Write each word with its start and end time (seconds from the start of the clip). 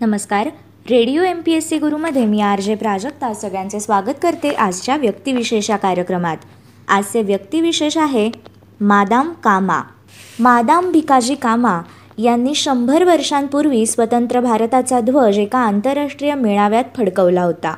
नमस्कार. 0.00 0.46
Radio 0.90 1.22
M 1.22 1.40
P 1.46 1.52
S 1.52 1.68
C 1.68 1.78
गुरुमध्ये 1.78 2.24
मी 2.26 2.40
R 2.40 2.60
J 2.60 2.74
Prajakta 2.74 3.34
सगळ्यांचे 3.34 3.80
स्वागत 3.80 4.14
करते 4.22 4.50
आजच्या 4.50 4.96
व्यक्तिविशेष 4.96 5.70
या 5.70 5.76
कार्यक्रमात. 5.76 6.36
आजचे 6.88 7.22
व्यक्तिविशेष 7.22 7.98
आहे 7.98 8.30
मादाम 8.80 9.32
कामा. 9.32 9.80
मादाम 10.40 10.92
भिकाजी 10.92 11.34
कामा 11.34 11.80
यांनी 12.18 12.54
शंभर 12.54 13.04
वर्षांपूर्वी 13.04 13.86
स्वतंत्र 13.86 14.40
भारताचा 14.40 15.00
ध्वज 15.00 15.38
एका 15.38 15.58
आंतरराष्ट्रीय 15.58 16.34
मेळाव्यात 16.34 16.84
फडकवला 16.96 17.42
होता. 17.42 17.74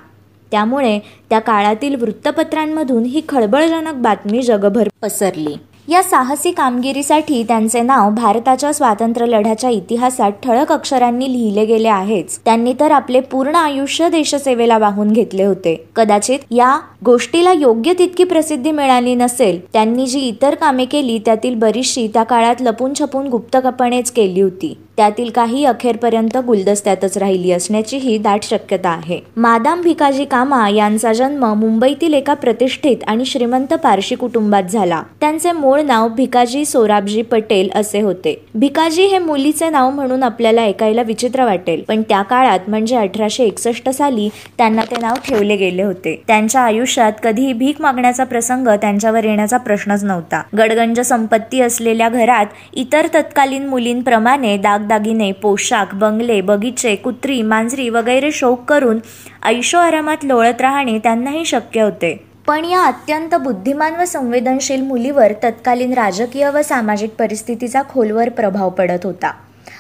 त्यामुळे 0.51 0.99
त्या 1.31 1.39
काळातील 1.39 1.95
वृत्तपत्रांमधून 1.95 3.03
ही 3.03 3.23
खळबळजनक 3.29 3.95
बातमी 3.95 4.43
जगभर 4.43 4.89
पसरली. 5.03 5.57
या 5.89 6.03
साहसी 6.03 6.51
कामगिरीसाठी 6.51 7.43
त्यांचे 7.43 7.81
नाव 7.81 8.11
भारताच्या 8.15 8.73
स्वातंत्र्य 8.73 9.27
लढ्याच्या 9.27 9.71
इतिहासात 9.71 10.33
ठळक 10.43 10.73
अक्षरांनी 10.73 11.33
लिहिले 11.33 11.65
गेले 11.65 11.89
आहेच. 11.89 12.39
त्यांनी 12.45 12.73
तर 12.81 12.93
आपले 12.93 13.21
पूर्ण 13.21 13.55
आयुष्य 13.55 14.09
देशसेवेला 14.09 14.79
वाहून 14.79 15.13
घेतले 15.13 15.45
होते. 15.45 15.75
कदाचित 15.97 16.39
या 16.51 16.79
गोष्टीला 17.05 17.53
योग्य 17.53 17.93
तितकी 17.99 18.25
प्रसिद्धी 18.25 18.71
मिळाली 18.71 19.15
नसेल 19.15 19.61
त्यांनी 19.73 20.07
जी 20.07 20.21
इतर 20.21 20.55
कामे 20.55 20.85
केली 20.85 21.19
त्यातील 21.19 21.55
बरीचशी 21.55 22.07
त्या 22.09 22.23
काळात 22.23 22.61
लपून 22.61 22.93
छपून 23.01 23.29
गुप्तपणेच 23.29 24.11
केली 24.11 24.41
होती. 24.41 24.77
त्यातील 24.99 25.31
काही 25.31 25.65
अखेरपर्यंत 25.65 26.37
गुलदस्त्यातच 26.37 27.17
राहिली 27.19 27.53
असण्याचीही 27.53 28.17
दाट 28.19 28.43
शक्यता 28.43 28.89
आहे. 28.89 29.19
मादाम 29.37 29.83
भिकाजी 29.83 30.25
कामा 30.25 30.69
यांचा 30.69 31.13
जन्म 31.13 31.45
मुंबईतील 31.55 32.15
एका 32.15 32.35
प्रतिष्ठित 32.35 33.05
आणि 33.07 33.25
श्रीमंत 33.25 33.75
पारशी 33.75 34.15
कुटुंबात 34.15 34.63
झाला. 34.63 35.03
त्यांचे 35.21 35.53
मूळ 35.53 35.81
नाव 35.83 36.09
भिकाजी 36.09 36.65
सोराबजी 36.65 37.23
पटेल 37.23 37.69
असे 37.75 38.01
होते. 38.01 38.35
भिकाजी 38.55 39.03
हे 39.03 39.19
मुलीचे 39.19 39.69
नाव 39.71 39.91
म्हणून 39.91 40.23
आपल्याला 40.23 40.63
ऐकायला 40.63 41.03
विचित्र 41.03 41.45
वाटेल 41.45 41.83
पण 41.89 42.03
त्या 42.09 42.23
काळात 42.23 42.69
म्हणजे 42.69 42.97
अठराशे 42.97 43.45
एकसष्ट 43.45 43.89
साली 43.89 44.29
त्यांना 44.59 44.83
ते 44.83 45.01
नाव 45.01 45.15
ठेवले 45.27 45.57
गेले 45.57 45.83
होते. 45.83 46.15
त्यांच्या 46.27 46.61
आयुष्यात 46.61 47.13
कधीही 47.23 47.53
भीक 47.53 47.81
मागण्याचा 47.81 48.25
प्रसंग 48.25 48.69
त्यांच्यावर 48.81 49.25
येण्याचा 49.25 49.57
प्रश्नच 49.59 50.05
नव्हता. 50.05 50.43
गडगंज 50.59 51.01
संपत्ती 51.01 51.61
असलेल्या 51.61 52.09
घरात 52.09 52.47
इतर 52.75 53.07
तत्कालीन 53.15 53.67
मुलींप्रमाणे 53.67 54.57
दाग 54.57 54.87
दागिने 54.89 55.33
पोशाख 55.33 55.95
बंगले 55.95 56.41
बगीचे 56.41 56.95
कुत्री 56.97 57.43
मांजरी 57.43 57.89
वगैरे 57.89 58.33
शौक 58.33 58.65
करून 58.65 58.99
ऐशो 59.43 59.79
आरामात 59.79 60.25
लोळत 60.25 60.61
राहणे 60.61 60.99
त्यांनाही 60.99 61.45
शक्य 61.45 61.83
होते. 61.83 62.25
पण 62.47 62.65
या 62.65 62.85
अत्यंत 62.85 63.35
बुद्धिमान 63.35 63.95
व 64.01 64.05
संवेदनशील 64.05 64.83
मुलीवर 64.83 65.33
तत्कालीन 65.33 65.93
राजकीय 65.93 66.51
व 66.51 66.63
सामाजिक 66.63 67.11
परिस्थितीचा 67.19 67.83
खोलवर 67.89 68.29
प्रभाव 68.29 68.71
पडत 68.71 69.05
होता. 69.05 69.33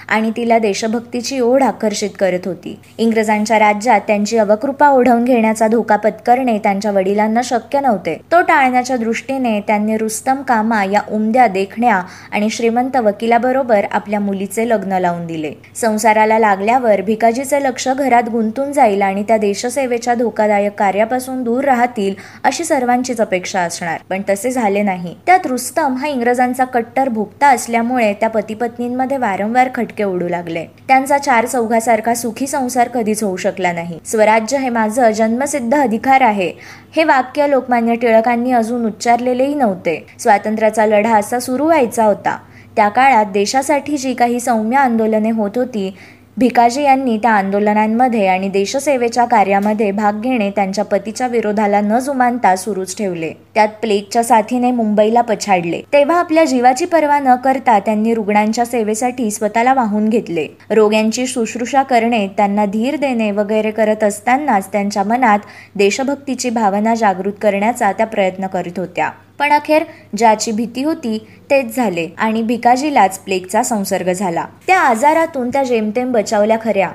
आणि 0.08 0.30
तिला 0.36 0.58
देशभक्तीची 0.58 1.40
ओढ 1.40 1.62
आकर्षित 1.62 2.10
करत 2.18 2.46
होती. 2.46 2.78
इंग्रजांच्या 2.98 3.58
राज्यात 3.58 4.00
त्यांची 4.06 4.38
अवकृपा 4.38 4.88
ओढवून 4.88 5.24
घेण्याचा 5.24 5.68
धोका 5.68 5.96
पत्करणे 5.96 6.58
त्यांच्या 6.58 6.90
वडिलांना 6.90 7.40
शक्य 7.44 7.80
नव्हते. 7.80 8.16
तो 8.32 8.40
टाळण्याच्या 8.40 8.96
दृष्टीने 8.96 9.60
त्यांनी 9.60 9.96
रुस्तम 9.96 10.42
कामा 10.42 10.84
या 10.84 11.00
उमद्या 11.10 11.46
देखण्या 11.46 12.02
आणि 12.32 12.50
श्रीमंत 12.50 12.96
वकिलाबरोबर 12.96 13.84
आपल्या 13.90 14.20
मुलीचे 14.20 14.68
लग्न 14.68 14.92
लावून 14.92 15.26
दिले. 15.26 15.52
संसाराला 15.74 16.38
लागल्यावर 16.38 17.00
भिकाजीचे 17.00 17.62
लक्ष 17.62 17.88
घरात 17.88 18.28
गुंतून 18.32 18.72
जाईल 18.72 19.02
आणि 19.02 19.22
त्या 19.22 19.36
देशसेवेच्या 19.36 20.14
धोकादायक 20.14 20.72
कार्यापासून 20.72 21.42
दूर 21.42 21.64
राहतील 21.64 22.14
अशी 22.44 22.64
सर्वांचीच 22.64 23.20
अपेक्षा 23.20 23.60
असणार. 23.60 23.98
पण 24.10 24.22
तसे 24.30 24.50
झाले 24.50 24.82
नाही. 24.82 25.14
त्यात 25.26 25.46
रुस्तम 25.46 25.94
हा 25.94 26.06
इंग्रजांचा 26.06 26.64
कट्टर 26.64 27.08
भोगता 27.08 27.48
असल्यामुळे 27.48 28.12
त्या 28.12 28.28
पतीपत्नींमध्ये 28.28 29.16
वारंवार 29.16 29.68
खटके 29.74 29.97
फटके 29.98 30.04
उडू 30.04 30.28
लागले. 30.28 30.64
त्यांचा 30.88 31.18
चार 31.18 31.46
चौघासारखा 31.46 32.14
सुखी 32.14 32.46
संसार 32.46 32.88
कधीच 32.88 33.22
होऊ 33.22 33.36
शकला 33.36 33.72
नाही. 33.72 33.98
स्वराज्य 34.04 34.58
हे 34.58 34.68
माझं 34.68 35.10
जन्मसिद्ध 35.10 35.74
अधिकार 35.74 36.20
आहे. 36.20 36.52
हे 36.96 37.04
वाक्य 37.04 37.46
लोकमान्य 37.50 37.94
टिळकांनी 37.94 38.52
अजून 38.52 38.86
उच्चारलेलेही 38.86 39.54
नव्हते. 39.54 40.06
स्वातंत्र्याचा 40.18 40.86
लढा 40.86 41.16
असा 41.16 41.38
सुरू 41.38 41.64
व्हायचा 41.64 42.04
होता. 42.04 42.38
त्या 42.76 42.88
काळात 42.88 43.26
देशासाठी 43.26 43.96
जी 43.96 44.14
काही 44.14 44.40
सौम्य 44.40 44.76
आंदोलने 44.76 45.30
होत 45.30 45.50
होती 45.56 45.94
भिकाजी 46.38 46.82
यांनी 46.82 47.16
त्या 47.18 47.30
आंदोलनांमध्ये 47.30 48.26
आणि 48.26 48.48
देशसेवेच्या 48.48 49.24
कार्यामध्ये 49.24 49.90
भाग 49.92 50.20
घेणे 50.20 50.50
त्यांच्या 50.50 50.84
पतीच्या 50.84 51.26
विरोधाला 51.26 51.80
न 51.80 51.98
जुमानता 51.98 52.54
सुरूच 52.56 52.96
ठेवले. 52.96 53.32
त्यात 53.54 53.68
प्लेगच्या 53.82 54.22
साथीने 54.24 54.70
मुंबईला 54.70 55.20
पछाडले. 55.20 55.82
तेव्हा 55.92 56.18
आपल्या 56.18 56.44
जीवाची 56.44 56.84
पर्वा 56.84 57.18
न 57.18 57.34
करता 57.34 57.78
त्यांनी 57.78 58.14
रुग्णांच्या 58.14 58.64
सेवेसाठी 58.64 59.30
स्वतःला 59.30 59.74
वाहून 59.74 60.08
घेतले. 60.08 60.46
रोग्यांची 60.70 61.26
शुश्रूषा 61.26 61.82
करणे 61.82 62.26
त्यांना 62.26 62.64
धीर 62.64 62.96
देणे 62.96 63.30
वगैरे 63.30 63.70
करत 63.70 64.04
असतानाच 64.04 64.72
त्यांच्या 64.72 65.02
मनात 65.02 65.38
देशभक्तीची 65.76 66.50
भावना 66.50 66.94
जागृत 66.94 67.32
करण्याचा 67.42 67.92
त्या 67.92 68.06
प्रयत्न 68.06 68.46
करीत 68.46 68.78
होत्या. 68.78 69.10
पण 69.38 69.52
अखेर 69.52 69.84
ज्याची 70.16 70.52
भीती 70.52 70.82
होती 70.84 71.18
तेच 71.50 71.76
झाले 71.76 72.08
आणि 72.18 72.42
भिकाजीलाच 72.42 73.18
प्लेगचा 73.18 73.62
संसर्ग 73.62 74.12
झाला. 74.12 74.44
त्या 74.66 74.78
आजारातून 74.78 75.50
त्या 75.50 75.62
जेमतेम 75.62 76.12
बचावल्या 76.12 76.56
खऱ्या 76.62 76.88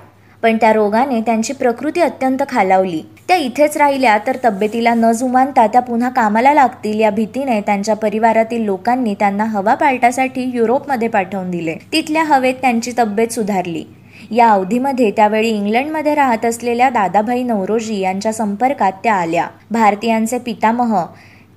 पण 0.44 0.58
त्या 0.58 0.72
रोगाने 0.74 1.20
त्यांची 1.22 1.54
प्रकृती 1.54 2.02
अत्यंत 2.02 2.42
खालावली. 2.50 3.02
त्या 3.28 3.36
इथेच 3.38 3.78
राहिल्या 3.78 4.18
तर 4.28 4.38
तब्येतीला 4.44 4.94
न 4.94 5.12
जुमानता 5.12 5.66
त्या 5.68 5.81
पुन्हा 5.81 6.09
कामाला 6.09 6.54
लागतील 6.54 7.00
या 7.00 7.09
भीतीने 7.09 7.59
त्यांच्या 7.62 7.96
परिवारातील 7.96 8.66
लोकांनी 8.66 9.14
त्यांना 9.14 9.44
हवा 9.44 9.74
पालटासाठी 9.74 10.50
युरोपमध्ये 10.54 11.08
पाठवून 11.08 11.52
दिले. 11.52 11.75
तिथल्या 11.92 12.24
हवेत 12.24 12.54
त्यांची 12.54 12.92
तब्येत 13.00 13.34
सुधारली. 13.34 13.84
या 14.31 14.50
अवधीमध्ये 14.50 15.12
त्यावेळी 15.12 15.50
इंग्लंडमध्ये 15.50 16.16
राहत 16.16 16.46
असलेल्या 16.46 16.90
दादाभाई 16.90 17.44
नवरोजी 17.44 18.00
यांच्या 18.00 18.34
संपर्कात 18.34 18.92
त्या 19.04 19.14
आल्या. 19.14 19.48
भारतीयांचे 19.72 20.38
पितामह 20.38 21.04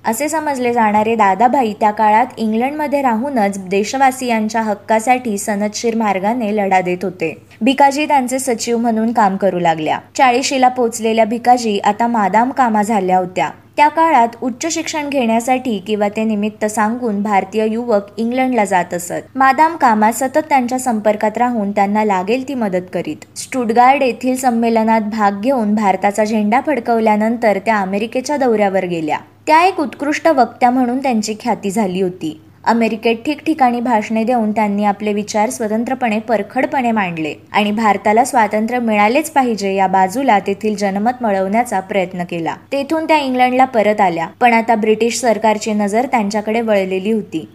असे 0.07 0.29
समजले 0.29 0.73
जाणारे 0.73 1.15
दादाभाई 1.15 1.73
त्या 1.73 1.91
काळात 1.91 2.25
इंग्लंडमध्ये 2.37 3.01
राहूनच 3.01 3.57
देशवासियांच्या 3.67 4.61
हक्कासाठी 4.61 5.37
सनदशीर 5.37 5.95
मार्गाने 5.95 6.55
लढा 6.57 6.81
देत 6.81 6.97
होते. 7.03 7.33
भिकाजी 7.61 8.05
त्यांचे 8.05 8.39
सचिव 8.39 8.77
म्हणून 8.77 9.11
काम 9.11 9.35
करू 9.37 9.59
लागल्या. 9.59 9.99
चाळीशीला 10.15 10.67
पोचलेल्या 10.67 11.25
भिकाजी 11.25 11.79
आता 11.79 12.07
मादाम 12.07 12.51
कामा 12.51 12.83
झाल्या 12.83 13.17
होत्या. 13.17 13.49
त्या 13.77 13.87
काळात 13.87 14.27
उच्च 14.41 14.73
शिक्षण 14.73 15.09
घेण्यासाठी 15.09 15.77
किंवा 15.87 16.07
ते 16.09 16.23
निमित्त 16.23 16.65
सांगून 16.65 17.21
भारतीय 17.21 17.65
युवक 17.67 18.03
इंग्लंडला 18.17 18.65
जात 18.65 18.93
असत. 18.93 19.21
मादाम 19.35 19.75
कामा 19.75 20.11
सतत 20.11 20.49
त्यांच्या 20.49 20.79
संपर्कात 20.79 21.37
राहून 21.37 21.71
त्यांना 21.71 22.05
लागेल 22.05 22.47
ती 22.47 22.53
मदत 22.53 22.89
करीत. 22.93 23.37
स्टुडगार्ड 23.37 24.03
येथील 24.03 24.35
संमेलनात 24.35 25.01
भाग 25.01 25.41
घेऊन 25.41 25.75
भारताचा 25.75 26.23
झेंडा 26.23 26.61
फडकवल्यानंतर 26.65 27.57
त्या 27.57 27.77
अमेरिकेच्या 27.77 28.37
दौऱ्यावर 28.37 28.85
गेल्या. 28.85 29.17
त्या 29.47 29.61
एक 29.65 29.79
उत्कृष्ट 29.79 30.27
वक्त्या 30.27 30.69
म्हणून 30.71 30.97
त्यांची 30.97 31.33
ख्याती 31.41 31.69
झाली 31.71 32.01
होती. 32.01 32.39
अमेरिकेत 32.63 33.15
ठिकठिकाणी 33.25 33.79
भाषणे 33.79 34.23
देऊन 34.23 34.51
त्यांनी 34.51 34.83
आपले 34.85 35.13
विचार 35.13 35.49
स्वतंत्रपणे 35.49 36.17
परखडपणे 36.19 36.91
मांडले 36.91 37.33
आणि 37.51 37.71
भारताला 37.71 38.25
स्वातंत्र्य 38.25 38.79
मिळालेच 38.79 39.29
पाहिजे 39.31 39.73
या 39.75 39.87
बाजूला 39.87 40.37
तेथील 40.39 40.75
जनमत 40.75 41.21
मिळवण्याचा 41.21 41.79
प्रयत्न 41.79 42.23
केला. 42.23 42.55
तेथून 42.71 43.05
त्या 43.05 43.19
इंग्लंडला 43.19 43.65
परत 43.65 44.01
आल्या 44.01 44.27
पण 44.41 44.53
आता 44.53 44.75
ब्रिटिश 44.75 45.19
सरकारची 45.21 45.73
नजर 45.73 46.05
त्यांच्याकडे 46.05 46.61
वळलेली 46.61 47.11
होती. 47.11 47.47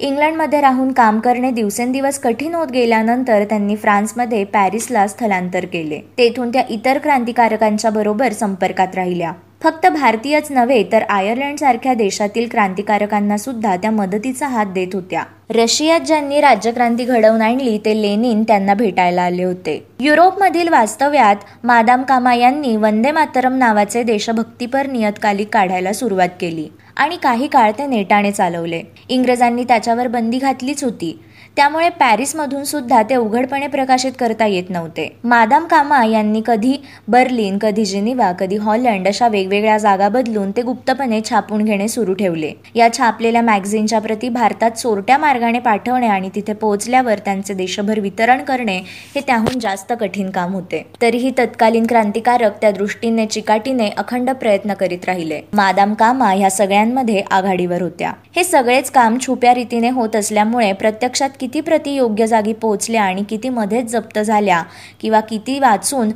इंग्लंडमध्ये 0.00 0.60
राहून 0.60 0.92
काम 0.92 1.20
करणे 1.20 1.50
दिवसेंदिवस 1.50 2.18
कठीण 2.18 2.54
होत 2.54 2.70
गेल्यानंतर 2.72 3.44
त्यांनी 3.44 3.76
फ्रान्समध्ये 3.76 4.44
पॅरिसला 4.44 5.06
स्थलांतर 5.06 5.64
केले. 5.64 6.00
तेथून 6.18 6.52
त्या 6.52 6.62
इतर 6.70 6.98
क्रांतिकारकांच्या 6.98 7.90
बरोबर 7.90 8.32
संपर्कात 8.32 8.94
राहिल्या. 8.94 9.32
फक्त 9.62 9.86
भारतीयच 9.86 10.50
नव्हे 10.50 10.82
तर 10.92 11.02
आयर्लंडसारख्या 11.02 11.94
देशातील 11.94 12.48
क्रांतिकारकांना 12.48 13.36
सुद्धा 13.36 13.76
त्या 13.76 13.90
मदतीचा 13.90 14.48
हात 14.48 14.66
देत 14.66 14.88
होत्या. 14.92 15.22
रशियात 15.50 16.00
ज्यांनी 16.00 16.40
राज्यक्रांती 16.40 17.04
घडवून 17.04 17.42
आणली 17.42 17.78
ते 17.78 18.02
लेनिन 18.02 18.42
त्यांना 18.42 18.74
भेटायला 18.74 19.22
आले 19.22 19.44
होते. 19.44 19.86
युरोपमधील 20.00 20.68
वास्तव्यात 20.68 21.36
मादाम 21.64 22.02
कामा 22.02 22.34
यांनी 22.34 22.76
वंदे 22.76 23.10
मातरम 23.10 23.54
नावाचे 23.54 24.02
देशभक्तीपर 24.02 24.86
नियतकालिक 24.86 25.48
काढायला 25.48 25.92
सुरुवात 25.92 26.28
केली. 26.40 26.68
आणि 26.96 27.16
काही 27.16 27.46
काळ 27.46 27.70
ते 27.70 27.86
नेटाने 27.86 28.32
चालवले. 28.32 28.82
इंग्रजांनी 29.08 29.64
त्याच्यावर 29.64 30.08
बंदी 30.08 30.38
घातलीच 30.38 30.84
होती. 30.84 31.18
त्यामुळे 31.58 31.88
पॅरिसमधून 31.88 32.64
सुद्धा 32.64 33.02
ते 33.02 33.16
उघडपणे 33.16 33.66
प्रकाशित 33.66 34.12
करता 34.18 34.46
येत 34.46 34.64
नव्हते. 34.70 35.08
मादाम 35.24 35.64
कामा 35.64 36.04
यांनी 36.04 36.42
कधी 36.46 36.74
बर्लिन 37.08 37.58
कधी 37.58 37.84
जिनिवा 37.84 38.30
कधी 38.32 38.56
हॉलंड 38.56 39.08
अशा 39.08 39.28
वेगवेगळ्या 39.28 39.78
जागा 39.78 40.08
बदलून 40.08 40.50
ते 40.50 40.62
गुप्तपणे 40.62 41.20
छापून 41.30 41.64
घेणे 41.64 41.88
सुरू 41.88 42.14
ठेवले. 42.14 42.52
या 42.74 42.92
छापलेल्या 42.92 43.42
मॅगझिनच्या 43.42 43.98
प्रती 43.98 44.28
भारतात 44.28 44.70
चोरट्या 44.70 45.18
मार्गाने 45.18 45.58
पाठवणे 45.58 46.06
आणि 46.06 46.30
तिथे 46.34 46.52
पोहोचल्यावर 46.52 47.18
त्यांचे 47.18 47.54
देशभर 47.54 48.00
वितरण 48.00 48.44
करणे 48.44 48.76
हे 49.14 49.20
त्याहून 49.20 49.58
जास्त 49.58 49.92
कठीण 50.00 50.30
काम 50.30 50.54
होते. 50.54 50.84
तरीही 51.02 51.30
तत्कालीन 51.38 51.86
क्रांतिकारक 51.86 52.60
त्या 52.60 52.70
दृष्टीने 52.70 53.26
चिकाटीने 53.26 53.90
अखंड 53.96 54.30
प्रयत्न 54.30 54.74
करीत 54.74 55.04
राहिले. 55.06 55.40
मादाम 55.52 55.94
कामा 55.94 56.32
ह्या 56.32 56.50
सगळ्यांमध्ये 56.50 57.22
आघाडीवर 57.30 57.82
होत्या. 57.82 58.12
हे 58.36 58.44
सगळेच 58.44 58.90
काम 58.90 59.18
छुप्या 59.26 59.54
रीतीने 59.54 59.90
होत 59.90 60.16
असल्यामुळे 60.16 60.72
प्रत्यक्षात 60.72 61.30
किती 61.48 61.60
प्रति 61.60 61.90
योग्य 61.90 62.26
जागी 62.26 62.52
पोहोचल्या 62.52 63.02
आणि 63.02 63.22
किती 63.22 63.48
मध्येच 63.48 63.84
जप्त 63.84 64.18
झाल्या 64.18 64.62
किंवा 65.00 65.20
किती 65.20 65.58
वाचून 65.58 66.10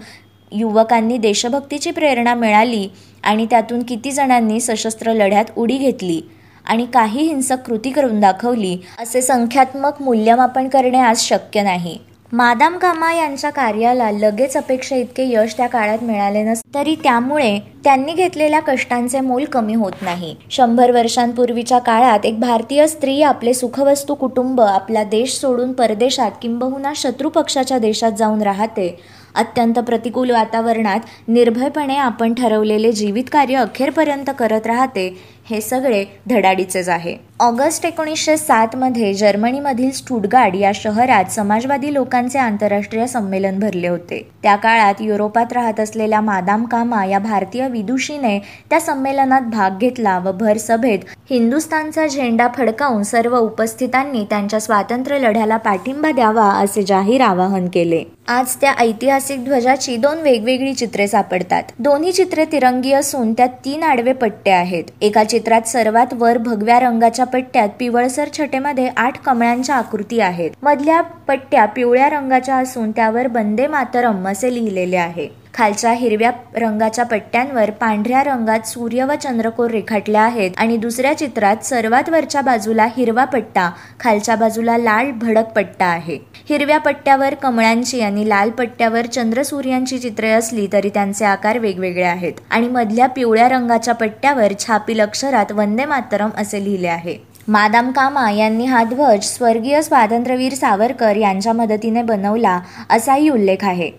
युवकांनी 0.52 1.16
देशभक्तीची 1.18 1.90
प्रेरणा 1.90 2.34
मिळाली 2.34 2.88
आणि 3.22 3.46
त्यातून 3.50 3.82
किती 3.82 4.10
जणांनी 4.10 4.60
सशस्त्र 4.60 5.12
लढ्यात 5.12 5.44
उडी 5.56 5.78
घेतली 5.78 6.20
आणि 6.64 6.86
काही 6.86 7.26
हिंसक 7.26 7.66
कृती 7.66 7.90
करून 7.90 8.20
दाखवली 8.20 8.76
असे 8.98 9.22
संख्यात्मक 9.22 10.02
मूल्यमापन 10.02 10.68
करणे 10.68 10.98
आज 10.98 11.20
शक्य 11.20 11.62
नाही. 11.62 11.98
मादाम 12.32 12.76
कामा 12.78 13.12
यांच्या 13.12 13.48
कार्याला 13.50 14.10
लगेच 14.10 14.56
अपेक्षा 14.56 14.96
इतके 14.96 15.24
यश 15.30 15.56
त्या 15.56 15.66
काळात 15.66 16.02
मिळाले 16.02 16.42
नस 16.42 16.62
तरी 16.74 16.94
त्यामुळे 17.02 17.58
त्यांनी 17.84 18.12
घेतलेल्या 18.12 18.60
कष्टांचे 18.60 19.20
मोल 19.20 19.44
कमी 19.44 19.74
होत 19.74 20.02
नाही. 20.02 20.34
शंभर 20.50 20.90
वर्षांपूर्वीच्या 20.90 21.78
काळात 21.78 22.26
एक 22.26 22.38
भारतीय 22.40 22.86
स्त्री 22.86 23.20
आपले 23.22 23.54
सुखवस्तू 23.54 24.14
कुटुंब 24.14 24.60
आपला 24.60 25.02
देश 25.04 25.38
सोडून 25.40 25.72
परदेशात 25.72 26.30
किंबहुना 26.42 26.92
शत्रू 26.96 27.28
पक्षाच्या 27.28 27.78
देशात 27.78 28.12
जाऊन 28.12 28.42
राहते. 28.42 28.96
अत्यंत 29.34 29.78
प्रतिकूल 29.78 30.30
वातावरणात 30.30 31.00
निर्भयपणे 31.28 31.96
आपण 31.96 32.34
ठरवलेले 32.34 32.92
जीवित 32.92 33.24
कार्य 33.32 33.56
अखेरपर्यंत 33.56 34.30
करत 34.38 34.66
राहते. 34.66 35.08
हे 35.50 35.60
सगळे 35.60 36.04
धडाडीचेच 36.30 36.88
आहे. 36.88 37.16
ऑगस्ट 37.40 37.86
एकोणीसशे 37.86 38.36
सातमध्ये 38.36 39.14
जर्मनीमधील 39.14 39.90
स्टुडगार्ड 39.90 40.54
या 40.54 40.70
शहरात 40.74 41.24
समाजवादी 41.24 41.94
लोकांचे 41.94 42.38
आंतरराष्ट्रीय 42.38 43.06
संमेलन 43.06 43.58
भरले 43.58 43.88
होते. 43.88 44.28
त्या 44.42 44.56
काळात 44.56 44.94
युरोपात 45.00 45.52
राहत 45.52 45.80
असलेल्या 45.80 46.20
मादाम 46.20 46.64
कामा 46.64 47.04
या 47.04 47.18
भारतीय 47.18 47.68
विदुषीने 47.68 48.38
त्या 48.70 48.80
संमेलनात 48.80 49.40
भाग 49.40 49.78
घेतला 49.78 50.18
व 50.18 50.32
भर 50.32 50.56
सभेत 50.56 50.98
हिंदुस्थानचा 51.30 52.06
झेंडा 52.06 52.48
फडकावून 52.56 53.02
सर्व 53.02 53.38
उपस्थितांनी 53.38 54.24
त्यांच्या 54.30 54.60
स्वातंत्र्य 54.60 55.18
लढ्याला 55.18 55.56
पाठिंबा 55.56 56.10
द्यावा 56.10 56.46
असे 56.46 56.82
जाहीर 56.82 57.20
आवाहन 57.20 57.68
केले. 57.68 58.02
आज 58.28 58.56
त्या 58.56 58.72
ऐतिहासिक 58.78 59.44
ध्वजाची 59.44 59.96
दोन 59.96 60.20
वेगवेगळी 60.20 60.74
चित्रे 60.74 61.06
सापडतात. 61.08 61.62
दोन्ही 61.78 62.12
चित्रे 62.12 62.44
तिरंगी 62.44 62.92
असून 62.92 63.32
त्यात 63.32 63.48
तीन 63.64 63.82
आडवे 63.82 64.12
पट्टे 64.12 64.50
आहेत. 64.50 64.84
एका 65.00 65.24
चित्रात 65.32 65.62
सर्वात 65.62 66.06
वर 66.12 66.38
भगव्या 66.38 66.80
रंगाच्या 66.80 67.26
पट्ट्यात 67.26 67.68
पिवळसर 67.78 68.28
छटेमध्ये 68.38 68.88
आठ 68.96 69.18
कमळांच्या 69.18 69.74
आकृती 69.74 70.20
आहेत. 70.20 70.50
मधल्या 70.62 71.00
पट्ट्या 71.00 71.66
पिवळ्या 71.66 72.08
रंगाच्या 72.10 72.56
असून 72.56 72.90
त्यावर 72.90 73.26
बंदे 73.26 73.66
मातरम 73.66 74.28
असे 74.28 74.54
लिहिलेले 74.54 74.96
आहे. 74.96 75.41
खालच्या 75.54 75.92
हिरव्या 75.92 76.30
रंगाच्या 76.56 77.04
पट्ट्यांवर 77.04 77.70
पांढऱ्या 77.70 78.22
रंगात 78.24 78.66
सूर्य 78.66 79.04
व 79.04 79.14
चंद्रकोर 79.22 79.70
रेखाटल्या 79.70 80.22
आहेत 80.22 80.50
आणि 80.56 80.76
दुसऱ्या 80.76 81.16
चित्रात 81.18 81.64
सर्वात 81.64 82.08
वरच्या 82.08 82.40
बाजूला 82.40 82.86
हिरवा 82.96 83.24
पट्टा 83.24 83.68
खालच्या 84.00 84.36
बाजूला 84.36 84.76
लाल 84.78 85.10
भडक 85.12 85.52
पट्टा 85.56 85.86
आहे. 85.86 86.18
हिरव्या 86.48 86.78
पट्ट्यावर 86.78 87.34
कमळांची 87.34 88.00
आणि 88.00 88.28
लाल 88.28 88.50
पट्ट्यावर 88.50 89.06
चंद्रसूर्यांची 89.06 89.98
चित्रे 89.98 90.30
असली 90.30 90.66
तरी 90.72 90.88
त्यांचे 90.88 91.24
आकार 91.24 91.58
वेगवेगळे 91.58 92.04
आहेत 92.04 92.40
आणि 92.50 92.68
मधल्या 92.68 93.06
पिवळ्या 93.06 93.48
रंगाच्या 93.48 93.94
पट्ट्यावर 93.94 94.52
छापील 94.58 95.00
अक्षरात 95.00 95.52
वंदे 95.52 95.84
मातरम 95.84 96.30
असे 96.38 96.64
लिहिले 96.64 96.88
आहे. 96.88 97.16
मादाम 97.48 97.90
कामा 97.90 98.30
यांनी 98.30 98.64
हा 98.64 98.82
ध्वज 98.84 99.24
स्वर्गीय 99.24 99.80
स्वातंत्र्यवीर 99.82 100.54
सावरकर 100.54 101.16
यांच्या 101.16 101.52
मदतीने 101.52 102.02
बनवला 102.02 102.58
असाही 102.90 103.28
उल्लेख 103.28 103.64
आहे. 103.64 103.90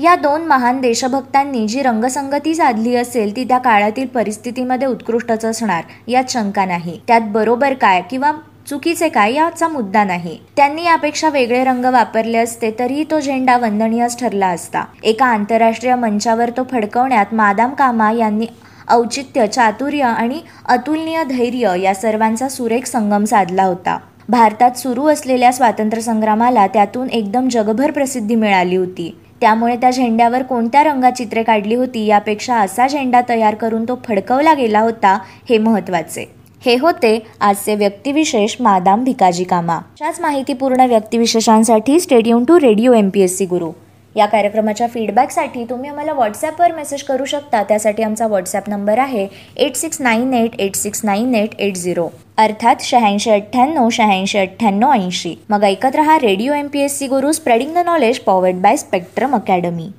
या 0.00 0.14
दोन 0.16 0.44
महान 0.46 0.80
देशभक्तांनी 0.80 1.66
जी 1.68 1.82
रंगसंगती 1.82 2.54
साधली 2.54 2.94
असेल 2.96 3.34
ती 3.36 3.44
त्या 3.44 3.58
काळातील 3.58 4.06
परिस्थितीमध्ये 4.06 4.88
उत्कृष्टच 4.88 5.44
असणार 5.44 5.82
यात 6.08 6.30
शंका 6.30 6.64
नाही. 6.64 6.98
त्यात 7.06 7.20
बरोबर 7.32 7.74
काय 7.74 8.00
किंवा 8.10 8.32
चुकीचे 8.68 9.08
काय 9.08 9.34
याचा 9.34 9.68
मुद्दा 9.68 10.04
नाही. 10.04 10.38
त्यांनी 10.56 10.84
यापेक्षा 10.84 11.28
वेगळे 11.28 11.62
रंग 11.64 11.84
वापरले 11.84 12.38
असते 12.38 12.70
तरीही 12.78 13.04
तो 13.10 13.20
झेंडा 13.20 13.56
वंदनीयच 13.58 14.18
ठरला 14.20 14.46
असता. 14.46 14.84
एका 15.02 15.26
आंतरराष्ट्रीय 15.26 15.94
मंचावर 15.94 16.50
तो 16.50 16.64
फडकवण्यात 16.70 17.34
मादाम 17.34 17.74
कामा 17.74 18.10
यांनी 18.12 18.46
औचित्य 18.90 19.46
चातुर्य 19.46 20.02
आणि 20.02 20.40
अतुलनीय 20.68 21.24
धैर्य 21.24 21.78
या 21.82 21.94
सर्वांचा 21.94 22.48
सुरेख 22.48 22.86
संगम 22.86 23.24
साधला 23.24 23.64
होता. 23.64 23.98
भारतात 24.28 24.78
सुरू 24.78 25.06
असलेल्या 25.06 25.52
स्वातंत्र्य 25.52 26.02
संग्रामाला 26.02 26.66
त्यातून 26.66 27.08
एकदम 27.08 27.48
जगभर 27.48 27.90
प्रसिद्धी 27.90 28.34
मिळाली 28.34 28.76
होती. 28.76 29.16
त्यामुळे 29.40 29.76
त्या 29.76 29.90
झेंड्यावर 29.90 30.42
कोणत्या 30.42 30.82
रंगात 30.84 31.12
चित्रे 31.12 31.42
काढली 31.42 31.74
होती 31.74 32.04
यापेक्षा 32.06 32.56
असा 32.56 32.86
झेंडा 32.86 33.20
तयार 33.28 33.54
करून 33.54 33.84
तो 33.84 33.98
फडकवला 34.04 34.54
गेला 34.54 34.80
होता 34.80 35.18
हे 35.50 35.58
महत्त्वाचे. 35.58 36.24
हे 36.64 36.76
होते 36.80 37.18
आजचे 37.40 37.74
व्यक्तिविशेष 37.74 38.56
मादाम 38.60 39.04
भिकाजी 39.04 39.44
कामा 39.44 39.76
अशाच 39.76 40.20
माहितीपूर्ण 40.20 40.86
व्यक्तिविशेषांसाठी 40.86 42.00
stay tuned 42.00 42.44
to 42.44 42.60
radio 42.60 42.92
M 42.92 43.08
P 43.08 43.20
S 43.20 43.36
C 43.38 43.46
Guru. 43.46 43.70
या 44.16 44.26
कार्यक्रमाच्या 44.26 44.86
फीडबॅकसाठी 44.88 45.64
तुम्ही 45.70 45.90
आम्हाला 45.90 46.12
व्हॉट्सॲपवर 46.12 46.72
मेसेज 46.74 47.02
करू 47.02 47.24
शकता. 47.24 47.62
त्यासाठी 47.62 48.02
आमचा 48.02 48.26
व्हॉट्सॲप 48.26 48.68
नंबर 48.68 48.98
आहे 48.98 49.26
eight 49.56 49.76
six 49.76 50.00
nine 50.00 50.34
eight 50.34 50.60
eight 50.60 50.76
six 50.76 51.04
nine 51.04 51.34
eight 51.34 51.54
eight 51.58 51.76
zero 51.76 52.08
अर्थात 52.38 52.82
शहाऐंशी 52.82 53.30
अठ्ठ्याण्णव 53.30 53.88
शहाऐंशी 53.92 54.38
अठ्ठ्याण्णव 54.38 54.92
ऐंशी. 54.92 55.34
मग 55.50 55.64
ऐकत 55.64 55.96
रहा 55.96 56.18
radio 56.18 56.52
M 56.54 56.66
P 56.72 56.80
S 56.80 56.98
C 56.98 57.06
Guru 57.06 57.32
spreading 57.32 57.74
the 57.74 57.84
knowledge 57.86 58.18
powered 58.20 58.60
by 58.62 58.76
Spectrum 58.76 59.34
Academy 59.36 59.90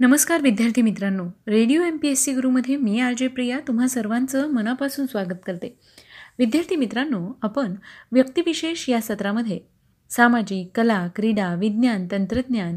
नमस्कार 0.00 0.40
विद्यार्थी 0.42 0.82
मित्रांनो. 0.82 1.24
Radio 1.46 1.82
M 1.82 1.96
P 1.96 2.08
S 2.08 2.24
C 2.24 2.32
गुरुमध्ये 2.32 2.76
मी 2.76 3.00
आर 3.00 3.12
जे 3.18 3.28
प्रिया 3.28 3.58
तुम्हा 3.68 3.86
सर्वांचं 3.88 4.50
मनापासून 4.52 5.06
स्वागत 5.06 5.44
करते. 5.46 5.74
विद्यार्थी 6.38 6.76
मित्रांनो 6.76 7.20
आपण 7.42 7.74
व्यक्तिविशेष 8.12 8.88
या 8.88 9.00
सत्रामध्ये 9.00 9.58
सामाजिक 10.10 10.70
कला 10.74 11.06
क्रीडा 11.16 11.54
विज्ञान 11.54 12.06
तंत्रज्ञान 12.10 12.76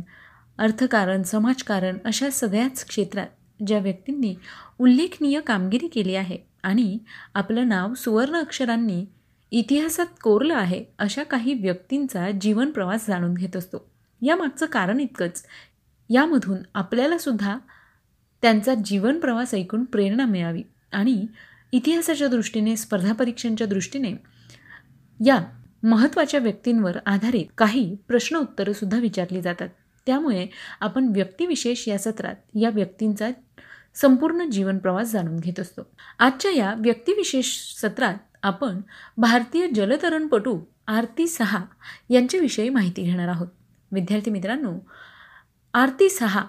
अर्थकारण 0.58 1.24
समाजकारण 1.24 1.98
अशा 2.06 2.30
सगळ्याच 2.30 2.86
क्षेत्रात 2.86 3.28
ज्या 3.68 3.80
व्यक्तींनी 3.80 4.36
उल्लेखनीय 4.80 5.40
कामगिरी 5.40 5.88
केली 5.88 6.16
आहे 6.16 6.38
आणि 6.64 6.98
आपलं 7.34 7.68
नाव 7.68 7.94
सुवर्ण 7.94 8.36
अक्षरांनी 8.36 9.06
इतिहासात 9.52 10.06
कोरलं 10.22 10.56
आहे 10.56 10.84
अशा 11.00 11.24
काही 11.24 11.54
व्यक्तींचा 11.54 12.32
जीवन 12.42 12.72
प्रवास 12.72 13.08
जाणून 13.08 13.34
घेत 13.34 13.56
असतो. 13.56 13.92
यामागचं 14.22 14.66
कारण 14.66 15.00
इतकंच 15.00 15.44
यामधून 16.10 16.58
आपल्याला 16.74 17.18
सुद्धा 17.18 17.58
त्यांचा 18.42 18.74
जीवन 18.86 19.20
प्रवास 19.20 19.54
ऐकून 19.54 19.84
प्रेरणा 19.84 20.26
मिळावी 20.26 20.64
आणि 20.92 21.26
इतिहासाच्या 21.72 22.28
दृष्टीने 22.28 22.76
स्पर्धा 22.76 23.14
परीक्षांच्या 23.14 23.68
दृष्टीने 23.68 24.14
या 25.26 25.40
महत्त्वाच्या 25.84 26.40
व्यक्तींवर 26.40 26.98
आधारित 27.06 27.46
काही 27.58 27.96
प्रश्न 28.08 28.36
उत्तरंसुद्धा 28.36 29.00
विचारली 29.00 29.42
जातात. 29.42 29.70
त्यामुळे 30.08 30.48
आपण 30.80 31.08
व्यक्तिविशेष 31.14 31.88
या 31.88 31.98
सत्रात 31.98 32.36
या 32.56 32.70
व्यक्तींचा 32.70 33.30
संपूर्ण 33.96 34.50
जीवनप्रवास 34.50 35.12
जाणून 35.12 35.40
घेत 35.40 35.60
असतो. 35.60 35.82
आजच्या 36.20 36.52
या 36.52 36.74
व्यक्तिविशेष 36.78 37.48
सत्रात 37.82 38.16
आपण 38.44 38.82
भारतीय 39.18 39.68
जलतरणपटू 39.68 40.60
आरती 40.88 41.28
सहा 41.28 41.66
यांच्याविषयी 42.10 42.70
माहिती 42.70 43.04
घेणार 43.04 43.28
आहोत. 43.28 43.48
विद्यार्थी 43.92 44.32
मित्रांनो 44.32 44.74
आरती 45.74 46.10
सहा 46.10 46.46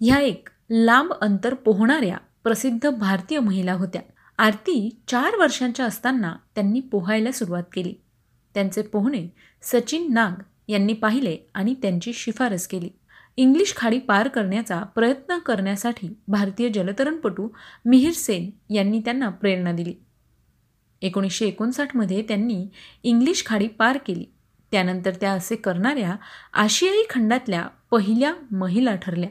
ह्या 0.00 0.18
एक 0.18 0.48
लांब 0.70 1.12
अंतर 1.12 1.54
पोहणाऱ्या 1.54 2.16
प्रसिद्ध 2.44 2.90
भारतीय 2.90 3.38
महिला 3.38 3.72
होत्या. 3.72 4.02
आरती 4.38 5.00
चार 5.08 5.36
वर्षांच्या 5.36 5.86
असताना 5.86 6.36
त्यांनी 6.54 6.80
पोहायला 6.80 7.32
सुरुवात 7.32 7.62
केली. 7.72 7.94
त्यांचे 8.54 8.82
पोहणे 8.82 9.28
सचिन 9.62 10.12
नाग 10.12 10.32
यांनी 10.68 10.92
पाहिले 10.92 11.36
आणि 11.54 11.74
त्यांची 11.74 12.12
शिफारस 12.12 12.66
केली. 12.66 12.88
इंग्लिश 13.36 13.74
खाडी 13.76 13.98
पार 13.98 14.28
करण्याचा 14.28 14.82
प्रयत्न 14.82 15.38
करण्यासाठी 15.38 16.08
भारतीय 16.28 16.68
जलतरणपटू 16.68 17.48
मिहिर 17.84 18.12
सेन 18.12 18.74
यांनी 18.74 19.00
त्यांना 19.00 19.28
प्रेरणा 19.28 19.72
दिली. 19.72 19.94
एकोणीसशे 21.02 21.46
एकोणसाठमध्ये 21.46 22.22
त्यांनी 22.22 22.68
इंग्लिश 23.02 23.42
खाडी 23.46 23.66
पार 23.66 23.98
केली. 24.06 24.24
त्यानंतर 24.72 25.10
त्या 25.10 25.32
असे 25.32 25.56
करणाऱ्या 25.56 26.16
आशियाई 26.52 27.02
खंडातल्या 27.10 27.66
पहिल्या 27.90 28.34
महिला 28.50 28.94
ठरल्या. 28.94 29.28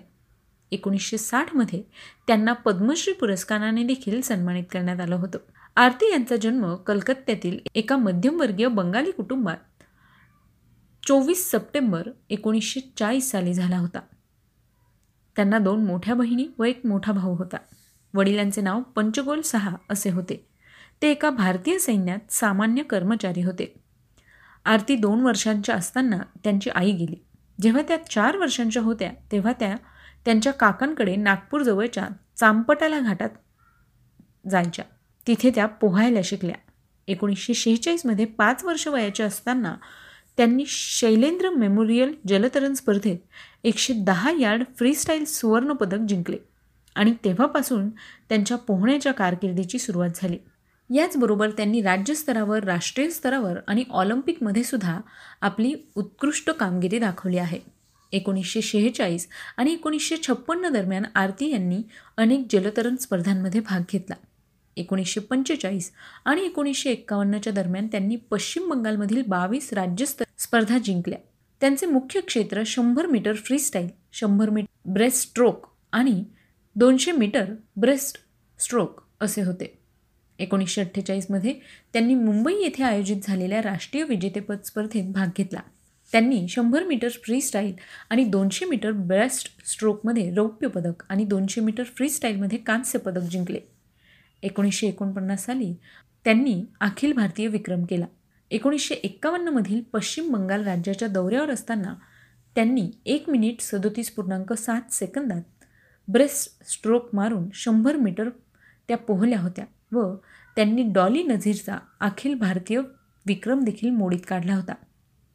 एकोणीसशे 0.71 1.17
साठमध्ये 1.17 1.83
त्यांना 2.27 2.53
पद्मश्री 2.53 3.13
पुरस्काराने 3.13 3.83
देखील 3.83 4.21
सन्मानित 4.21 4.63
करण्यात 4.71 4.99
आलं 4.99 5.15
होतं. 5.15 5.37
आरती 5.75 6.11
यांचा 6.11 6.35
जन्म 6.35 6.75
कलकत्त्यातील 6.75 7.59
एका 7.75 7.97
मध्यमवर्गीय 7.97 8.67
बंगाली 8.67 9.11
कुटुंबात 9.11 9.57
चोवीस 11.07 11.51
सप्टेंबर 11.51 12.07
एकोणीसशे 12.29 12.93
चाळीस 12.97 13.31
साली 13.31 13.53
झाला 13.53 13.77
होता. 13.77 13.99
त्यांना 15.35 15.59
दोन 15.59 15.85
मोठ्या 15.85 16.15
बहिणी 16.15 16.47
व 16.59 16.63
एक 16.63 16.81
मोठा 16.85 17.11
भाऊ 17.11 17.35
होता. 17.35 17.57
वडिलांचे 18.13 18.61
नाव 18.61 18.81
पंचगोल 18.81 19.41
सहा 19.41 19.75
असे 19.89 20.09
होते. 20.09 20.47
ते 21.01 21.11
एका 21.11 21.29
भारतीय 21.29 21.77
सैन्यात 21.77 22.31
सामान्य 22.31 22.83
कर्मचारी 22.83 23.41
होते. 23.41 23.79
आरती 24.65 24.95
दोन 24.95 25.21
वर्षांच्या 25.21 25.75
असताना 25.75 26.17
त्यांची 26.43 26.69
आई 26.69 26.91
गेली. 26.91 27.15
जेव्हा 27.61 27.81
त्या 27.81 28.05
चार 28.05 28.37
वर्षांच्या 28.37 28.81
होत्या 28.81 29.11
तेव्हा 29.31 29.51
त्या 29.51 29.75
त्यांच्या 30.25 30.53
काकांकडे 30.53 31.15
नागपूरजवळच्या 31.15 32.07
चांपटाला 32.37 32.99
घाटात 32.99 33.29
जायच्या. 34.49 34.85
तिथे 35.27 35.51
त्या 35.55 35.65
पोहायला 35.65 36.19
शिकल्या. 36.23 36.55
एकोणीसशे 37.07 37.53
शेहेचाळीसमध्ये 37.53 38.25
पाच 38.25 38.63
वर्ष 38.63 38.87
वयाच्या 38.87 39.25
असताना 39.25 39.75
त्यांनी 40.37 40.63
शैलेंद्र 40.67 41.49
मेमोरियल 41.49 42.13
जलतरण 42.27 42.73
स्पर्धेत 42.73 43.17
एकशे 43.63 43.93
दहा 43.93 44.31
यार्ड 44.39 44.63
फ्रीस्टाईल 44.77 45.25
सुवर्णपदक 45.25 45.97
जिंकले 45.97 46.37
आणि 46.95 47.13
तेव्हापासून 47.25 47.89
त्यांच्या 48.29 48.57
पोहण्याच्या 48.57 49.11
कारकिर्दीची 49.11 49.79
सुरुवात 49.79 50.09
झाली. 50.15 50.37
याचबरोबर 50.95 51.49
त्यांनी 51.49 51.81
राज्यस्तरावर 51.81 52.63
राष्ट्रीय 52.63 53.09
स्तरावर 53.09 53.57
आणि 53.67 53.83
ऑलिम्पिकमध्ये 53.89 54.63
सुद्धा 54.63 54.99
आपली 55.41 55.73
उत्कृष्ट 55.95 56.49
कामगिरी 56.49 56.99
दाखवली 56.99 57.37
आहे. 57.37 57.59
एकोणीसशे 58.11 58.61
शेहेचाळीस 58.61 59.27
आणि 59.57 59.73
एकोणीसशे 59.73 60.15
छप्पन्न 60.27 60.69
दरम्यान 60.69 61.03
आरती 61.15 61.51
यांनी 61.51 61.81
अनेक 62.17 62.47
जलतरण 62.49 62.95
स्पर्धांमध्ये 62.95 63.61
भाग 63.61 63.81
घेतला. 63.91 64.15
एकोणीसशे 64.77 65.19
पंचेचाळीस 65.19 65.91
आणि 66.25 66.41
एकोणीसशे 66.41 66.91
एक्कावन्नच्या 66.91 67.53
दरम्यान 67.53 67.87
त्यांनी 67.87 68.15
पश्चिम 68.15 68.69
बंगालमधील 68.69 69.21
बावीस 69.27 69.73
राज्यस्तर 69.73 70.25
स्पर्धा 70.37 70.77
जिंकल्या. 70.77 71.19
त्यांचे 71.61 71.85
मुख्य 71.85 72.21
क्षेत्र 72.21 72.63
शंभर 72.65 73.05
मीटर 73.05 73.33
फ्रीस्टाईल 73.33 73.87
शंभर 74.13 74.49
मीटर 74.49 74.91
ब्रेस्ट 74.91 75.27
स्ट्रोक 75.27 75.67
आणि 75.91 76.23
दोनशे 76.75 77.11
मीटर 77.11 77.45
ब्रेस्ट 77.75 78.17
स्ट्रोक 78.59 79.01
असे 79.21 79.41
होते. 79.41 79.77
एकोणीसशे 80.39 80.81
अठ्ठेचाळीसमध्ये 80.81 81.53
त्यांनी 81.93 82.15
मुंबई 82.15 82.53
येथे 82.53 82.83
आयोजित 82.83 83.17
झालेल्या 83.23 83.61
राष्ट्रीय 83.61 84.03
विजेतेपद 84.03 84.57
स्पर्धेत 84.65 85.11
भाग 85.11 85.27
घेतला. 85.37 85.59
त्यांनी 86.11 86.47
शंभर 86.47 86.83
मीटर 86.83 87.09
फ्री 87.09 87.41
स्टाईल 87.41 87.73
आणि 88.09 88.23
दोनशे 88.23 88.65
मीटर 88.65 88.91
ब्रेस्ट 88.91 89.47
स्ट्रोकमध्ये 89.65 90.33
रौप्य 90.35 90.67
पदक 90.67 91.03
आणि 91.09 91.23
दोनशे 91.23 91.61
मीटर 91.61 91.83
फ्रीस्टाईलमध्ये 91.83 92.57
कांस्य 92.57 92.99
पदक 92.99 93.21
जिंकले. 93.21 93.59
एकोणीसशे 94.43 94.87
एकोणपन्नास 94.87 95.45
साली 95.45 95.73
त्यांनी 96.25 96.65
अखिल 96.79 97.13
भारतीय 97.13 97.47
विक्रम 97.47 97.85
केला. 97.85 98.05
एकोणीसशे 98.51 98.95
एक्कावन्नमधील 98.95 99.81
पश्चिम 99.93 100.33
बंगाल 100.33 100.63
राज्याच्या 100.63 101.07
दौऱ्यावर 101.07 101.49
असताना 101.49 101.95
त्यांनी 102.55 102.91
एक 103.05 103.29
मिनिट 103.29 103.61
सदोतीस 103.61 104.11
पूर्णांक 104.11 104.53
सात 104.53 104.93
सेकंदात 104.93 105.41
ब्रेस्ट 106.07 106.63
स्ट्रोक 106.63 107.15
मारून 107.15 107.47
शंभर 107.53 107.95
मीटर 107.95 108.29
त्या 108.87 108.97
पोहल्या 108.97 109.39
होत्या 109.39 109.65
व 109.91 110.15
त्यांनी 110.55 110.83
डॉली 110.83 111.23
नझीरचा 111.23 111.77
अखिल 111.99 112.33
भारतीय 112.33 112.79
विक्रम 113.25 113.63
देखील 113.63 113.89
मोडीत 113.89 114.19
काढला 114.27 114.55
होता. 114.55 114.73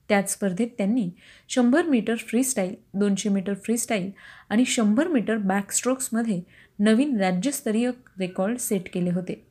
त्याच 0.09 0.33
स्पर्धेत 0.33 0.69
त्यांनी 0.79 1.11
शंभर 1.49 1.83
मीटर 1.83 2.15
फ्रीस्टाईल 2.17 2.75
दोनशे 2.95 3.29
मीटर 3.29 3.55
फ्रीस्टाईल 3.55 4.11
आणि 4.51 4.65
शंभर 4.65 5.09
मीटर 5.09 5.37
बॅकस्ट्रोक्समध्ये 5.37 6.41
नवीन 6.79 7.17
राज्यस्तरीय 7.17 7.91
रेकॉर्ड 8.19 8.59
सेट 8.59 8.83
केले 8.95 9.11
होते. 9.11 9.47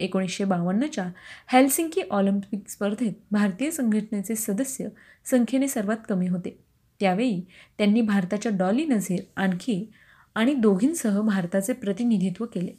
एकोणीसशे 0.00 0.44
बावन्नच्या 0.44 1.10
हेल्सिंकी 1.52 2.00
ऑलिम्पिक 2.10 2.68
स्पर्धेत 2.68 3.12
भारतीय 3.30 3.70
संघटनेचे 3.70 4.34
सदस्य 4.34 4.88
संख्येने 5.24 5.68
सर्वात 5.68 5.96
कमी 6.08 6.28
होते. 6.28 6.58
त्यावेळी 7.00 7.40
त्यांनी 7.78 8.00
भारताच्या 8.00 8.52
डॉली 8.54 8.84
नझीर 8.84 9.20
आणखी 9.36 9.92
आणि 10.34 10.54
दोघींसह 10.54 11.20
भारताचे 11.20 11.72
प्रतिनिधित्व 11.72 12.44
केले. 12.44 12.72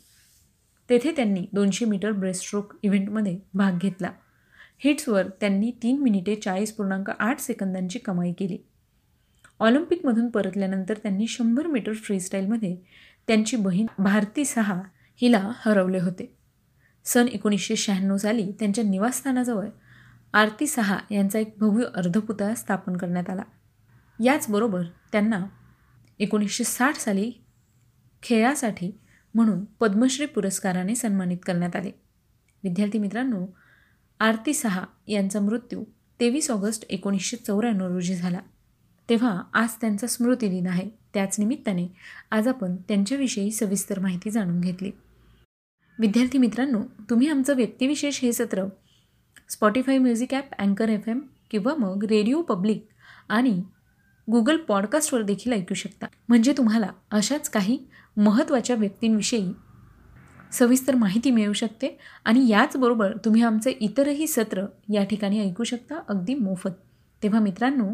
तेथे 0.89 1.11
त्यांनी 1.11 1.45
दोनशे 1.53 1.85
मीटर 1.85 2.11
ब्रेस्ट्रोक 2.11 2.73
इव्हेंटमध्ये 2.83 3.39
भाग 3.53 3.71
घेतला. 3.77 4.09
हिट्सवर 4.77 5.27
त्यांनी 5.27 5.71
तीन 5.83 6.01
मिनिटे 6.01 6.35
चाळीस 6.35 6.73
पूर्णांक 6.73 7.09
आठ 7.19 7.39
सेकंदांची 7.39 7.99
कमाई 7.99 8.33
केली. 8.33 8.57
ऑलिम्पिकमधून 9.59 10.29
परतल्यानंतर 10.29 10.93
त्यांनी 10.93 11.27
शंभर 11.27 11.67
मीटर 11.67 11.93
फ्रीस्टाईलमध्ये 11.93 12.77
त्यांची 13.27 13.57
बहीण 13.57 13.85
भारती 13.99 14.45
सहा 14.45 14.81
हिला 15.15 15.51
हरवले 15.55 15.99
होते. 15.99 16.35
सन 17.05 17.27
एकोणीसशे 17.27 17.75
शहाण्णव 17.75 18.17
साली 18.17 18.51
त्यांच्या 18.51 18.83
निवासस्थानाजवळ 18.83 19.67
आरती 20.33 20.67
सहा 20.67 20.99
यांचा 21.11 21.39
एक 21.39 21.55
भव्य 21.57 21.85
अर्धपुतळा 21.95 22.55
स्थापन 22.55 22.97
करण्यात 22.97 23.29
आला. 23.29 23.43
याचबरोबर 24.23 24.83
त्यांना 25.11 25.45
एकोणीसशे 26.19 26.63
साठ 26.63 26.95
साली 26.95 27.31
खेळासाठी 28.23 28.91
म्हणून 29.33 29.65
पद्मश्री 29.65 30.25
पुरस्काराने 30.25 30.95
सन्मानित 30.95 31.37
करण्यात 31.45 31.75
आले. 31.75 31.91
विद्यार्थी 32.63 32.99
मित्रांनो 32.99 33.47
आरती 34.19 34.53
सहा 34.53 34.83
यांचा 35.07 35.39
मृत्यू 35.39 35.83
तेवीस 36.19 36.51
ऑगस्ट 36.51 36.85
एकोणीसशे 36.89 37.37
चौऱ्याण्णव 37.37 37.87
रोजी 37.87 38.15
झाला. 38.15 38.39
तेव्हा 39.09 39.41
आज 39.53 39.69
त्यांचा 39.81 40.07
स्मृती 40.07 40.47
दिन 40.49 40.67
आहे. 40.67 40.89
त्याच 41.13 41.39
निमित्ताने 41.39 41.87
आज 42.31 42.47
आपण 42.47 42.75
त्यांच्याविषयी 42.75 43.51
सविस्तर 43.51 43.99
माहिती 43.99 44.31
जाणून 44.31 44.61
घेतली. 44.61 44.91
विद्यार्थी 45.99 46.37
मित्रांनो 46.37 46.81
तुम्ही 47.09 47.27
आमचं 47.29 47.55
व्यक्तिविशेष 47.55 48.19
हे 48.21 48.33
सत्र 48.33 48.65
स्पॉटीफाय 49.49 49.97
म्युझिक 49.97 50.33
ॲप 50.33 50.53
अँकर 50.59 50.89
एफ 50.89 51.09
एम 51.09 51.19
किंवा 51.51 51.75
मग 51.75 52.03
रेडिओ 52.03 52.41
पब्लिक 52.41 52.87
आणि 53.29 53.61
गुगल 54.31 54.57
पॉडकास्टवर 54.57 55.21
देखील 55.21 55.53
ऐकू 55.53 55.73
शकता. 55.73 56.07
म्हणजे 56.27 56.53
तुम्हाला 56.57 56.89
अशाच 57.11 57.49
काही 57.49 57.77
महत्त्वाच्या 58.17 58.75
व्यक्तींविषयी 58.75 59.51
सविस्तर 60.55 60.95
माहिती 60.95 61.31
मिळू 61.31 61.53
शकते 61.53 61.97
आणि 62.25 62.47
याचबरोबर 62.49 63.15
तुम्ही 63.25 63.41
आमचे 63.43 63.71
इतरही 63.81 64.27
सत्र 64.27 64.65
या 64.93 65.03
ठिकाणी 65.03 65.39
ऐकू 65.41 65.63
शकता 65.63 65.99
अगदी 66.09 66.33
मोफत. 66.35 66.71
तेव्हा 67.21 67.39
मित्रांनो 67.39 67.93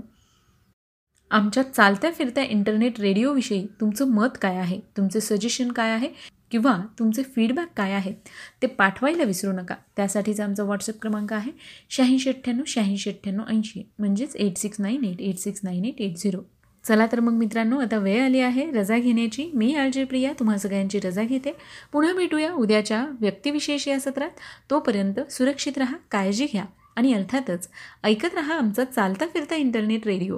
आमच्या 1.31 1.63
चालत्या 1.63 2.11
फिरत्या 2.11 2.43
इंटरनेट 2.43 2.99
रेडिओविषयी 2.99 3.65
तुमचं 3.81 4.07
मत 4.07 4.37
काय 4.41 4.57
आहे? 4.57 4.79
तुमचे 4.97 5.19
सजेशन 5.21 5.71
काय 5.71 5.91
आहे? 5.91 6.07
किंवा 6.51 6.77
तुमचे 6.99 7.23
फीडबॅक 7.35 7.67
काय 7.77 7.91
आहेत 7.93 8.29
ते 8.61 8.67
पाठवायला 8.67 9.23
विसरू 9.23 9.51
नका. 9.51 9.75
त्यासाठीचा 9.95 10.43
आमचा 10.43 10.63
व्हॉट्सअप 10.63 10.99
क्रमांक 11.01 11.33
आहे 11.33 11.51
शहाऐंशी 11.89 12.29
अठ्ठ्याण्णव 12.29 12.63
शहाऐंशी 12.67 13.09
अठ्ठ्याण्णव 13.09 13.43
ऐंशी. 13.49 13.83
म्हणजेच 13.99 14.35
eight 14.35 14.57
six 14.57 14.81
nine 14.81 15.05
eight 15.05 15.21
eight 15.21 15.37
six 15.39 15.61
nine 15.63 15.85
eight 15.85 16.01
eight 16.01 16.17
zero 16.17 16.41
चला 16.87 17.05
तर 17.11 17.19
मग 17.19 17.31
मित्रांनो 17.31 17.79
आता 17.79 17.97
वेळ 17.97 18.23
आली 18.23 18.39
आहे 18.39 18.71
रजा 18.71 18.97
घेण्याची. 18.97 19.51
मी 19.53 19.75
आळजी 19.75 20.03
प्रिया 20.03 20.33
तुम्हा 20.39 20.57
सगळ्यांची 20.57 20.99
रजा 20.99 21.23
घेते. 21.23 21.53
पुन्हा 21.91 22.13
भेटूया 22.13 22.53
उद्याच्या 22.53 23.05
व्यक्तिविशेष 23.21 23.87
या 23.87 23.99
सत्रात. 23.99 24.29
तोपर्यंत 24.69 25.19
सुरक्षित 25.31 25.77
राहा 25.77 25.97
काळजी 26.11 26.45
घ्या 26.45 26.65
आणि 26.95 27.13
अर्थातच 27.13 27.69
ऐकत 28.03 28.33
राहा 28.33 28.53
आमचा 28.53 28.83
चालता 28.83 29.25
फिरता 29.25 29.55
इंटरनेट 29.55 30.07
रेडिओ. 30.07 30.37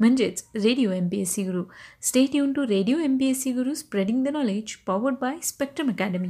म्हणजेच 0.00 0.44
radio 0.54 0.90
M 0.90 1.08
P 1.08 1.20
S 1.20 1.34
C 1.34 1.42
Guru. 1.42 1.62
Stay 2.02 2.36
युन 2.36 2.52
to 2.52 2.62
radio 2.62 2.98
M 2.98 3.16
P 3.18 3.26
S 3.26 3.42
C 3.42 3.52
Guru 3.52 3.74
spreading 3.74 4.24
the 4.24 4.28
knowledge 4.28 4.76
powered 4.86 5.14
by 5.20 5.36
Spectrum 5.42 5.90
Academy 5.90 6.28